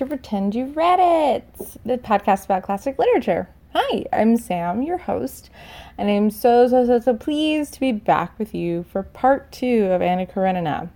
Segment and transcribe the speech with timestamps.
[0.00, 1.44] to Pretend You Read It,
[1.84, 3.50] the podcast about classic literature.
[3.74, 5.50] Hi, I'm Sam, your host,
[5.98, 9.88] and I'm so, so, so, so pleased to be back with you for part two
[9.92, 10.88] of Anna Karenina.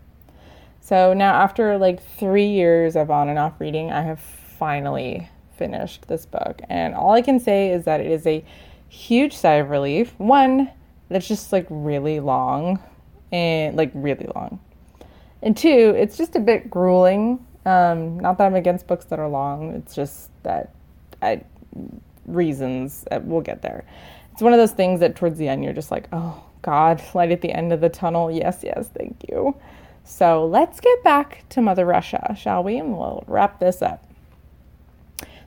[0.81, 6.09] So now, after like three years of on and off reading, I have finally finished
[6.09, 8.43] this book, and all I can say is that it is a
[8.89, 10.15] huge sigh of relief.
[10.17, 10.71] One,
[11.11, 12.83] that's just like really long,
[13.31, 14.61] and like really long.
[15.43, 17.45] And two, it's just a bit grueling.
[17.67, 19.73] Um, not that I'm against books that are long.
[19.75, 20.71] It's just that
[21.23, 21.43] I
[22.27, 23.85] reasons uh, we'll get there.
[24.33, 27.31] It's one of those things that towards the end you're just like, oh God, light
[27.31, 28.31] at the end of the tunnel.
[28.31, 29.57] Yes, yes, thank you.
[30.05, 32.77] So let's get back to Mother Russia, shall we?
[32.77, 34.05] And we'll wrap this up.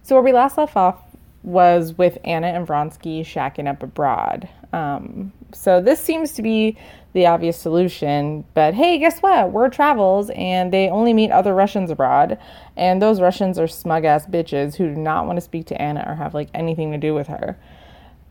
[0.01, 1.03] So where we last left off
[1.43, 4.49] was with Anna and Vronsky shacking up abroad.
[4.73, 6.77] Um, so this seems to be
[7.17, 8.45] the obvious solution.
[8.53, 9.51] But hey, guess what?
[9.51, 12.37] Word travels, and they only meet other Russians abroad,
[12.77, 16.05] and those Russians are smug ass bitches who do not want to speak to Anna
[16.07, 17.57] or have like anything to do with her.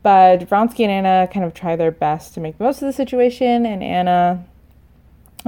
[0.02, 2.92] But Vronsky and Anna kind of try their best to make the most of the
[2.92, 4.46] situation, and Anna,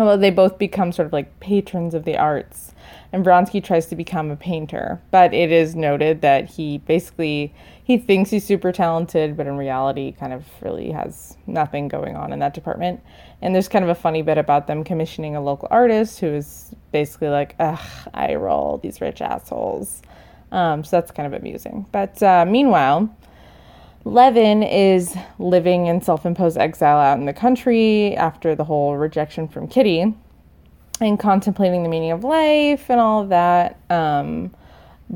[0.06, 2.72] well, they both become sort of like patrons of the arts.
[3.12, 7.96] And Vronsky tries to become a painter, but it is noted that he basically he
[7.96, 12.38] thinks he's super talented, but in reality, kind of really has nothing going on in
[12.40, 13.00] that department.
[13.40, 16.74] And there's kind of a funny bit about them commissioning a local artist who is
[16.92, 17.80] basically like, ugh,
[18.12, 20.02] I roll these rich assholes.
[20.52, 21.86] Um, so that's kind of amusing.
[21.90, 23.08] But uh, meanwhile,
[24.08, 29.46] Levin is living in self imposed exile out in the country after the whole rejection
[29.46, 30.14] from Kitty
[30.98, 33.78] and contemplating the meaning of life and all of that.
[33.90, 34.54] Um,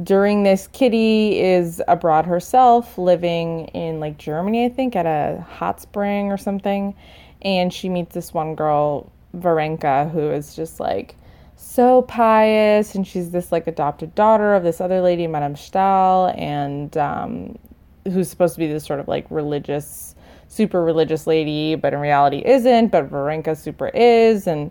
[0.04, 5.80] during this, Kitty is abroad herself, living in like Germany, I think, at a hot
[5.80, 6.94] spring or something.
[7.40, 11.16] And she meets this one girl, Varenka, who is just like
[11.56, 12.94] so pious.
[12.94, 17.58] And she's this like adopted daughter of this other lady, Madame Stahl, and um,
[18.04, 20.14] who's supposed to be this sort of like religious,
[20.48, 22.88] super religious lady, but in reality isn't.
[22.88, 24.46] But Varenka super is.
[24.46, 24.70] And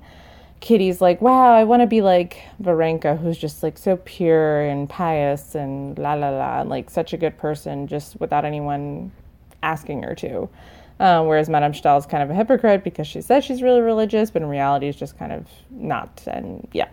[0.60, 4.90] Kitty's like, wow, I want to be like Varenka, who's just like so pure and
[4.90, 9.12] pious and la la la, and like such a good person, just without anyone
[9.64, 10.50] asking her to.
[11.00, 14.30] Uh, whereas Madame Stahl is kind of a hypocrite because she says she's really religious,
[14.30, 16.22] but in reality is just kind of not.
[16.28, 16.90] And yeah.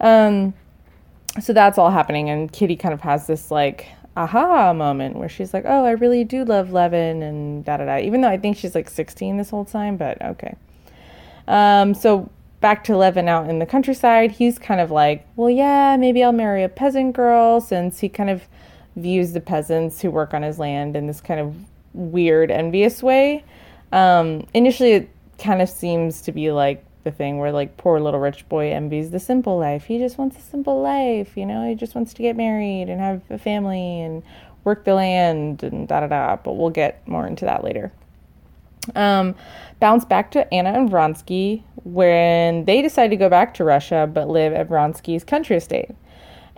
[0.00, 0.54] Um,
[1.40, 2.30] so that's all happening.
[2.30, 6.24] And Kitty kind of has this like aha moment where she's like, oh, I really
[6.24, 7.98] do love Levin and da da da.
[7.98, 10.56] Even though I think she's like 16 this whole time, but okay.
[11.46, 15.96] Um, so back to Levin out in the countryside, he's kind of like, well, yeah,
[15.96, 18.42] maybe I'll marry a peasant girl since he kind of
[18.96, 21.54] views the peasants who work on his land in this kind of
[21.92, 23.44] weird, envious way.
[23.92, 28.20] Um, initially, it kind of seems to be like the thing where, like, poor little
[28.20, 29.84] rich boy envies the simple life.
[29.84, 33.00] He just wants a simple life, you know, he just wants to get married and
[33.00, 34.22] have a family and
[34.64, 36.36] work the land and da da da.
[36.36, 37.92] But we'll get more into that later.
[38.94, 39.34] Um,
[39.80, 44.28] bounce back to Anna and Vronsky when they decide to go back to Russia but
[44.28, 45.90] live at Vronsky's country estate.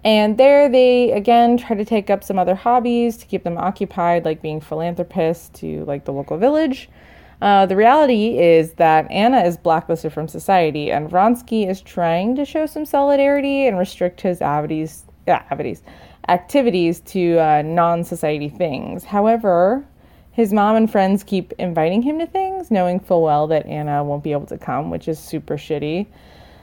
[0.05, 4.25] And there they again try to take up some other hobbies to keep them occupied,
[4.25, 6.89] like being philanthropists to like the local village.
[7.41, 12.44] Uh, the reality is that Anna is blacklisted from society, and Vronsky is trying to
[12.44, 15.41] show some solidarity and restrict his activities, uh,
[16.28, 19.04] activities to uh, non-society things.
[19.04, 19.87] However,
[20.32, 24.25] his mom and friends keep inviting him to things, knowing full well that Anna won't
[24.25, 26.06] be able to come, which is super shitty.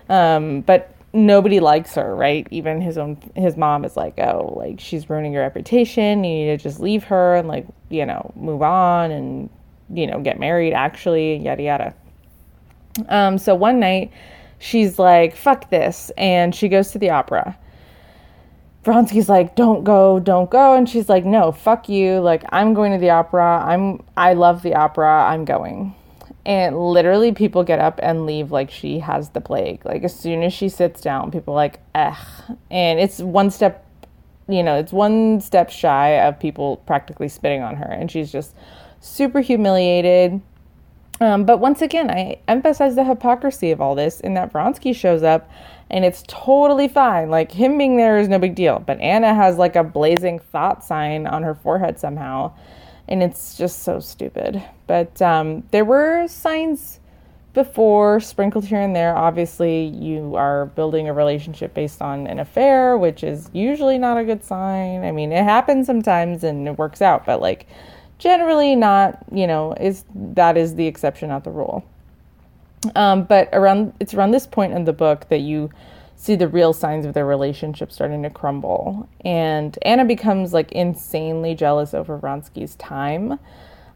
[0.09, 2.47] Um, but nobody likes her, right?
[2.51, 6.23] Even his own his mom is like, "Oh, like she's ruining your reputation.
[6.23, 9.49] You need to just leave her and like, you know, move on and
[9.93, 11.93] you know, get married actually, yada yada."
[13.09, 14.11] Um, so one night
[14.59, 17.57] she's like, "Fuck this." And she goes to the opera.
[18.83, 22.19] Vronsky's like, "Don't go, don't go," and she's like, "No, fuck you.
[22.19, 23.63] Like, I'm going to the opera.
[23.65, 25.25] I'm I love the opera.
[25.27, 25.95] I'm going."
[26.45, 29.83] And literally, people get up and leave like she has the plague.
[29.83, 32.15] Like as soon as she sits down, people are like, "Ugh,"
[32.69, 33.83] and it's one step,
[34.47, 38.53] you know, it's one step shy of people practically spitting on her, and she's just
[39.05, 40.41] super humiliated.
[41.21, 45.23] Um, but once again, I emphasize the hypocrisy of all this in that Vronsky shows
[45.23, 45.49] up
[45.89, 47.29] and it's totally fine.
[47.29, 48.79] Like him being there is no big deal.
[48.79, 52.53] But Anna has like a blazing thought sign on her forehead somehow,
[53.07, 54.61] and it's just so stupid.
[54.87, 56.99] But um, there were signs
[57.53, 59.15] before sprinkled here and there.
[59.15, 64.25] Obviously, you are building a relationship based on an affair, which is usually not a
[64.25, 65.05] good sign.
[65.05, 67.67] I mean, it happens sometimes and it works out, but like
[68.19, 69.19] generally not.
[69.31, 71.85] You know, is that is the exception, not the rule.
[72.95, 75.71] Um, but around it's around this point in the book that you
[76.15, 79.07] see the real signs of their relationship starting to crumble.
[79.23, 83.39] And Anna becomes like insanely jealous over Vronsky's time.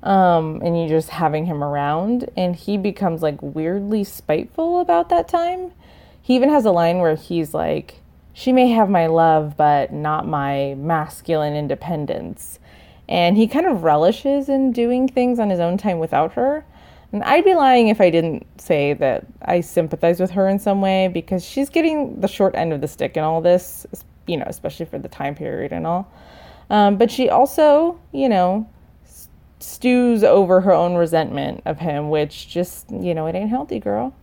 [0.02, 5.28] Um, and you just having him around, and he becomes like weirdly spiteful about that
[5.28, 5.74] time.
[6.22, 7.96] He even has a line where he's like,
[8.34, 12.60] She may have my love, but not my masculine independence.
[13.10, 16.64] And he kind of relishes in doing things on his own time without her.
[17.12, 20.80] And I'd be lying if I didn't say that I sympathize with her in some
[20.80, 23.88] way because she's getting the short end of the stick in all this,
[24.28, 26.12] you know, especially for the time period and all.
[26.70, 28.70] Um, but she also, you know,
[29.60, 34.14] stews over her own resentment of him, which just, you know, it ain't healthy, girl.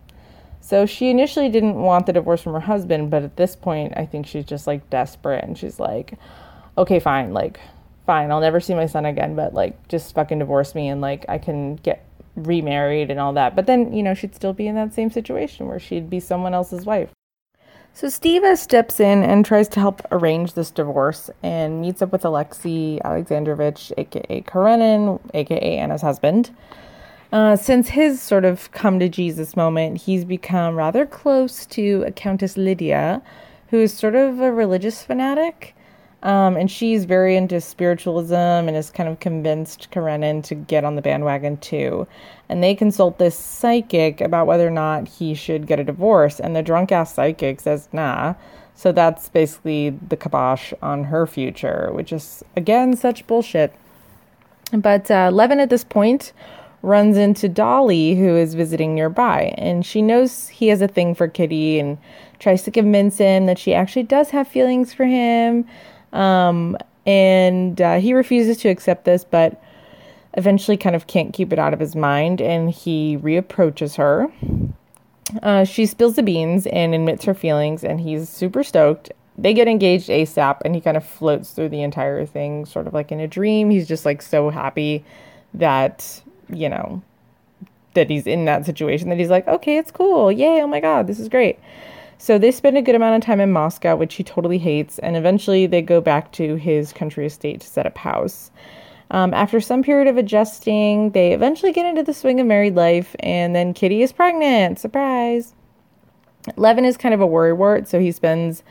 [0.61, 4.05] So she initially didn't want the divorce from her husband, but at this point, I
[4.05, 6.13] think she's just like desperate and she's like,
[6.77, 7.59] okay, fine, like,
[8.07, 11.25] fine, I'll never see my son again, but like, just fucking divorce me and like,
[11.29, 12.03] I can get
[12.35, 13.55] remarried and all that.
[13.55, 16.55] But then, you know, she'd still be in that same situation where she'd be someone
[16.55, 17.09] else's wife.
[17.93, 22.23] So Stiva steps in and tries to help arrange this divorce and meets up with
[22.23, 26.55] Alexei Alexandrovich, aka Karenin, aka Anna's husband.
[27.31, 32.11] Uh, since his sort of come to Jesus moment, he's become rather close to a
[32.11, 33.21] Countess Lydia,
[33.69, 35.75] who is sort of a religious fanatic.
[36.27, 40.97] Um, and she's very into spiritualism and is kind of convinced Karenin to get on
[40.97, 42.05] the bandwagon too.
[42.49, 46.41] And they consult this psychic about whether or not he should get a divorce.
[46.41, 48.33] And the drunk ass psychic says, nah.
[48.75, 53.73] So that's basically the kibosh on her future, which is, again, such bullshit.
[54.73, 56.33] But uh, Levin at this point
[56.81, 59.55] runs into Dolly, who is visiting nearby.
[59.57, 61.97] And she knows he has a thing for Kitty and
[62.39, 65.65] tries to convince him that she actually does have feelings for him.
[66.13, 69.61] Um, and uh, he refuses to accept this, but
[70.33, 74.27] eventually kind of can't keep it out of his mind and he reapproaches her.
[75.41, 79.11] Uh, she spills the beans and admits her feelings, and he's super stoked.
[79.37, 82.93] They get engaged ASAP, and he kind of floats through the entire thing, sort of
[82.93, 83.69] like in a dream.
[83.69, 85.03] He's just like so happy
[85.53, 87.01] that, you know,
[87.93, 90.31] that he's in that situation that he's like, okay, it's cool.
[90.31, 91.59] Yay, oh my God, this is great.
[92.17, 95.15] So they spend a good amount of time in Moscow, which he totally hates, and
[95.15, 98.51] eventually they go back to his country estate to set up house.
[99.11, 103.15] Um, after some period of adjusting, they eventually get into the swing of married life,
[103.19, 104.79] and then Kitty is pregnant.
[104.79, 105.53] Surprise!
[106.55, 108.63] Levin is kind of a worrywart, so he spends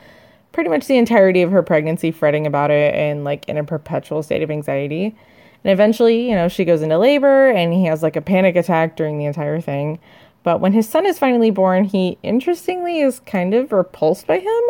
[0.51, 4.23] pretty much the entirety of her pregnancy fretting about it and like in a perpetual
[4.23, 5.15] state of anxiety.
[5.63, 8.95] And eventually, you know, she goes into labor and he has like a panic attack
[8.95, 9.99] during the entire thing.
[10.47, 14.63] But when his son is finally born, he interestingly is kind of repulsed by him.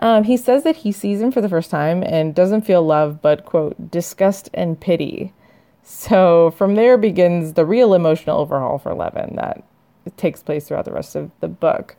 [0.00, 3.22] Um, he says that he sees him for the first time and doesn't feel love,
[3.22, 5.32] but, quote, disgust and pity.
[5.84, 9.62] So from there begins the real emotional overhaul for Levin that
[10.16, 11.94] takes place throughout the rest of the book.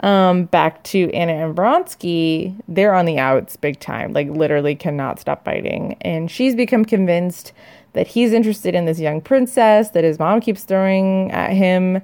[0.00, 5.20] Um, back to Anna and Vronsky, they're on the outs big time, like literally cannot
[5.20, 5.96] stop fighting.
[6.00, 7.52] And she's become convinced
[7.92, 12.02] that he's interested in this young princess that his mom keeps throwing at him.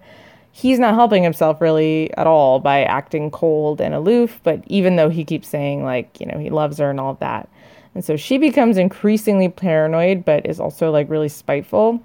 [0.55, 5.09] He's not helping himself really at all by acting cold and aloof, but even though
[5.09, 7.49] he keeps saying, like, you know, he loves her and all of that.
[7.95, 12.03] And so she becomes increasingly paranoid, but is also like really spiteful.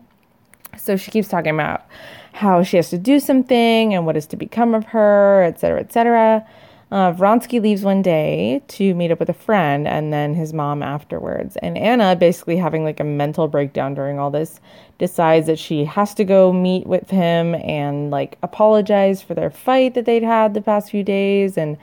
[0.77, 1.85] So she keeps talking about
[2.33, 6.47] how she has to do something and what is to become of her, etc., etc.
[6.89, 10.81] Uh, Vronsky leaves one day to meet up with a friend and then his mom
[10.81, 11.57] afterwards.
[11.57, 14.61] And Anna, basically having like a mental breakdown during all this,
[14.97, 19.95] decides that she has to go meet with him and like apologize for their fight
[19.95, 21.57] that they'd had the past few days.
[21.57, 21.77] And,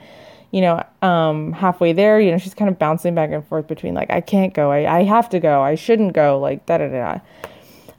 [0.49, 3.93] you know, um, halfway there, you know, she's kind of bouncing back and forth between
[3.93, 6.87] like, I can't go, I, I have to go, I shouldn't go, like, da da
[6.87, 7.19] da.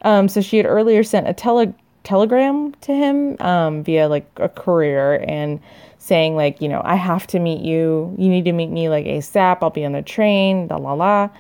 [0.03, 4.49] Um, so she had earlier sent a tele- telegram to him um, via like a
[4.49, 5.61] courier and
[6.07, 8.15] saying like, you know, I have to meet you.
[8.17, 9.59] You need to meet me like ASAP.
[9.61, 11.31] I'll be on the train, la la la.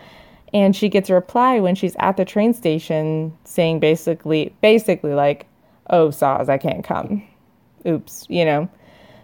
[0.53, 5.47] And she gets a reply when she's at the train station saying basically basically like,
[5.91, 7.23] "Oh, Saz, I can't come."
[7.87, 8.69] Oops, you know.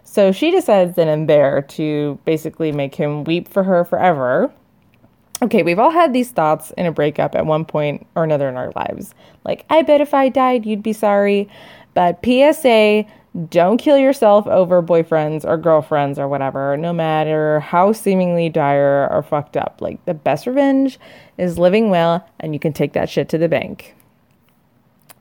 [0.04, 4.52] So she decides then and there to basically make him weep for her forever.
[5.42, 8.56] Okay, we've all had these thoughts in a breakup at one point or another in
[8.56, 9.12] our lives.
[9.44, 11.48] Like, I bet if I died, you'd be sorry.
[11.94, 13.04] But PSA,
[13.48, 19.22] don't kill yourself over boyfriends or girlfriends or whatever, no matter how seemingly dire or
[19.22, 19.78] fucked up.
[19.80, 20.98] Like, the best revenge
[21.38, 23.94] is living well, and you can take that shit to the bank.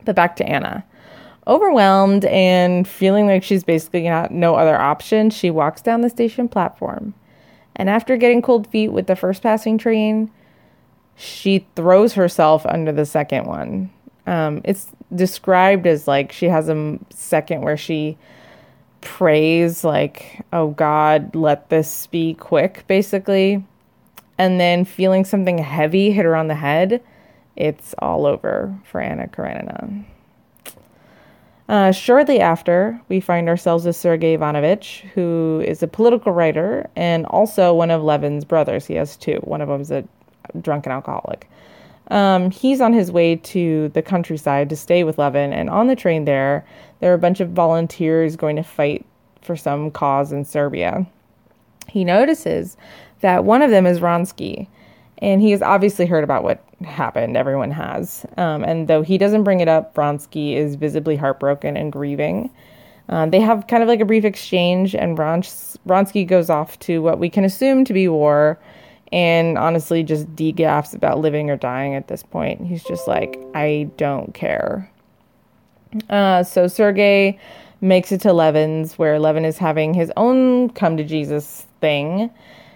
[0.03, 0.83] But back to Anna.
[1.47, 6.47] Overwhelmed and feeling like she's basically got no other option, she walks down the station
[6.47, 7.13] platform.
[7.75, 10.29] And after getting cold feet with the first passing train,
[11.15, 13.89] she throws herself under the second one.
[14.27, 18.17] Um, it's described as like she has a second where she
[19.01, 23.63] prays, like, oh God, let this be quick, basically,
[24.37, 27.01] and then feeling something heavy hit her on the head,
[27.55, 30.05] it's all over for Anna Karenina.
[31.67, 37.25] Uh, shortly after, we find ourselves with Sergei Ivanovich, who is a political writer and
[37.27, 38.85] also one of Levin's brothers.
[38.85, 39.37] He has two.
[39.43, 40.03] One of them is a
[40.59, 41.49] drunken alcoholic.
[42.11, 45.95] Um, he's on his way to the countryside to stay with Levin, and on the
[45.95, 46.65] train there,
[46.99, 49.05] there are a bunch of volunteers going to fight
[49.41, 51.07] for some cause in Serbia.
[51.87, 52.75] He notices
[53.21, 54.67] that one of them is Vronsky,
[55.19, 57.37] and he has obviously heard about what happened.
[57.37, 58.25] Everyone has.
[58.35, 62.49] Um, and though he doesn't bring it up, Vronsky is visibly heartbroken and grieving.
[63.07, 67.19] Um, they have kind of like a brief exchange, and Vronsky goes off to what
[67.19, 68.59] we can assume to be war
[69.11, 72.65] and honestly just degaffs about living or dying at this point.
[72.65, 74.89] He's just like, I don't care.
[76.09, 77.37] Uh, so Sergey
[77.81, 82.29] makes it to Levin's, where Levin is having his own come to Jesus thing.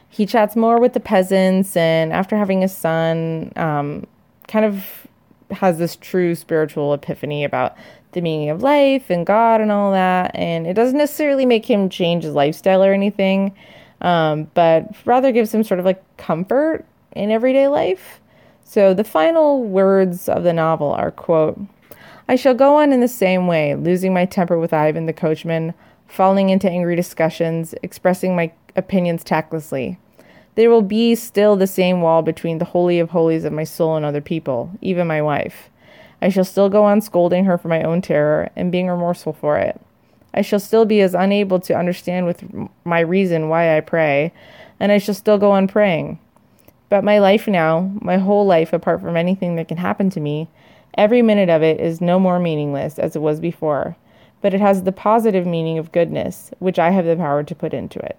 [0.09, 4.07] He chats more with the peasants, and after having a son, um,
[4.47, 5.07] kind of
[5.51, 7.75] has this true spiritual epiphany about
[8.13, 10.31] the meaning of life and God and all that.
[10.33, 13.53] And it doesn't necessarily make him change his lifestyle or anything
[14.01, 18.19] um, but rather gives him sort of like comfort in everyday life.
[18.63, 21.59] So the final words of the novel are quote,
[22.27, 25.73] I shall go on in the same way, losing my temper with Ivan the coachman,
[26.07, 29.99] falling into angry discussions, expressing my opinions tactlessly.
[30.55, 33.95] There will be still the same wall between the holy of holies of my soul
[33.95, 35.69] and other people, even my wife.
[36.21, 39.57] I shall still go on scolding her for my own terror and being remorseful for
[39.57, 39.79] it.
[40.35, 42.43] I shall still be as unable to understand with
[42.83, 44.33] my reason why I pray,
[44.79, 46.19] and I shall still go on praying.
[46.89, 50.49] But my life now, my whole life apart from anything that can happen to me,
[50.95, 53.95] every minute of it is no more meaningless as it was before,
[54.41, 57.73] but it has the positive meaning of goodness, which I have the power to put
[57.73, 58.17] into it.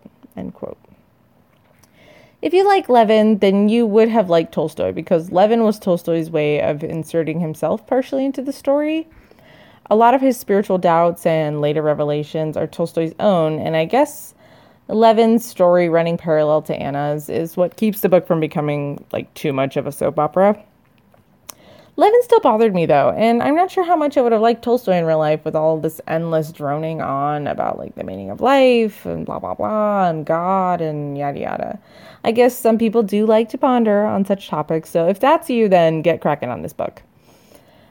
[2.42, 6.60] If you like Levin, then you would have liked Tolstoy because Levin was Tolstoy's way
[6.60, 9.06] of inserting himself partially into the story.
[9.88, 14.34] A lot of his spiritual doubts and later revelations are Tolstoy's own, and I guess
[14.88, 19.52] Levin's story running parallel to Anna's is what keeps the book from becoming like too
[19.52, 20.60] much of a soap opera.
[21.98, 24.62] Levin still bothered me though, and I'm not sure how much I would have liked
[24.62, 28.40] Tolstoy in real life with all this endless droning on about like the meaning of
[28.40, 31.78] life and blah blah blah and God and yada yada.
[32.22, 35.68] I guess some people do like to ponder on such topics, so if that's you,
[35.68, 37.02] then get cracking on this book.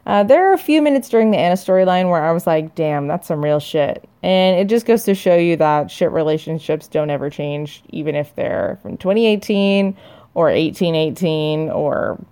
[0.05, 3.07] Uh, there are a few minutes during the Anna storyline where I was like, damn,
[3.07, 4.07] that's some real shit.
[4.21, 8.35] And it just goes to show you that shit relationships don't ever change, even if
[8.35, 9.97] they're from 2018
[10.35, 12.23] or 1818 or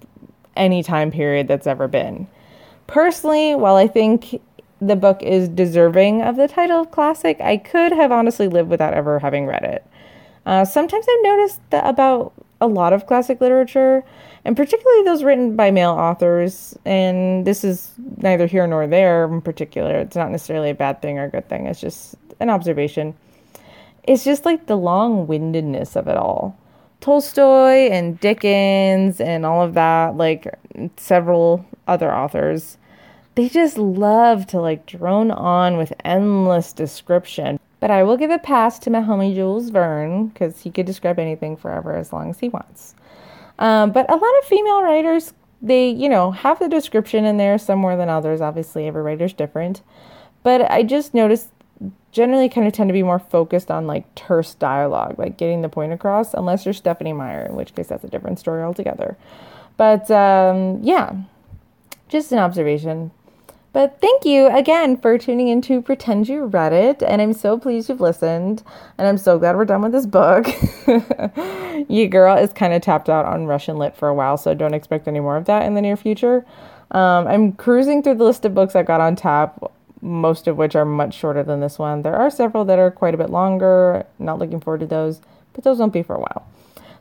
[0.56, 2.28] any time period that's ever been.
[2.86, 4.40] Personally, while I think
[4.80, 8.94] the book is deserving of the title of classic, I could have honestly lived without
[8.94, 9.86] ever having read it.
[10.46, 14.04] Uh, sometimes I've noticed that about a lot of classic literature
[14.46, 16.78] and particularly those written by male authors.
[16.86, 20.00] And this is neither here nor there in particular.
[20.00, 23.16] It's not necessarily a bad thing or a good thing, it's just an observation.
[24.04, 26.58] It's just like the long windedness of it all.
[27.00, 30.48] Tolstoy and Dickens and all of that, like
[30.98, 32.78] several other authors,
[33.36, 37.60] they just love to like drone on with endless description.
[37.80, 41.20] But I will give a pass to my homie Jules Verne because he could describe
[41.20, 42.96] anything forever as long as he wants.
[43.64, 47.58] Um, but a lot of female writers, they, you know, have the description in there
[47.58, 48.42] some more than others.
[48.42, 49.82] Obviously, every writer's different.
[50.44, 51.48] But I just noticed
[52.12, 55.70] generally kind of tend to be more focused on like terse dialogue, like getting the
[55.70, 59.16] point across, unless you're Stephenie Meyer, in which case that's a different story altogether.
[59.78, 61.16] But um, yeah,
[62.10, 63.12] just an observation.
[63.74, 67.02] But thank you again for tuning in to Pretend You Read It.
[67.02, 68.62] And I'm so pleased you've listened.
[69.00, 70.46] And I'm so glad we're done with this book.
[71.90, 74.76] you girl is kind of tapped out on Russian lit for a while, so don't
[74.76, 76.46] expect any more of that in the near future.
[76.92, 79.60] Um, I'm cruising through the list of books I've got on tap,
[80.02, 82.04] most of which are much shorter than this one.
[82.04, 84.06] There are several that are quite a bit longer.
[84.20, 85.20] Not looking forward to those,
[85.54, 86.46] but those won't be for a while.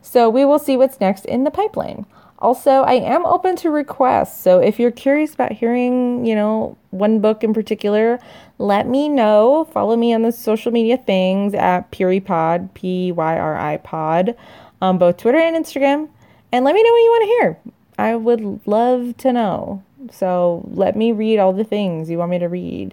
[0.00, 2.06] So we will see what's next in the pipeline.
[2.42, 4.42] Also, I am open to requests.
[4.42, 8.18] So if you're curious about hearing, you know, one book in particular,
[8.58, 9.68] let me know.
[9.72, 14.34] Follow me on the social media things at PyriPod, P Y R I Pod,
[14.82, 16.08] on both Twitter and Instagram.
[16.50, 17.58] And let me know what you want to hear.
[17.96, 19.84] I would love to know.
[20.10, 22.92] So let me read all the things you want me to read.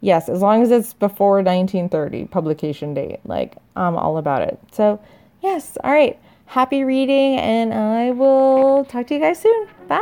[0.00, 3.20] Yes, as long as it's before 1930 publication date.
[3.26, 4.58] Like, I'm all about it.
[4.72, 4.98] So,
[5.42, 6.18] yes, all right
[6.50, 9.68] happy reading, and I will talk to you guys soon.
[9.86, 10.00] Bye.